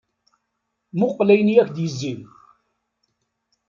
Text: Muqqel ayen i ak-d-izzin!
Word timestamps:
Muqqel 0.99 1.29
ayen 1.33 1.53
i 1.53 1.55
ak-d-izzin! 1.61 2.21